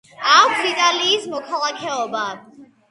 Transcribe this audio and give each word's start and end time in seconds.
აქვს 0.35 0.63
იტალიის 0.69 1.29
მოქალაქეობა. 1.37 2.29